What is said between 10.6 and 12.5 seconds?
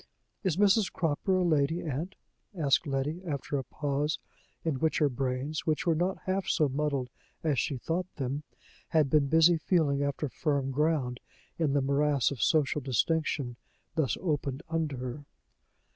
ground in the morass of